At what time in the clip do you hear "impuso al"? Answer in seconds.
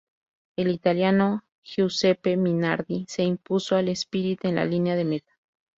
3.21-3.87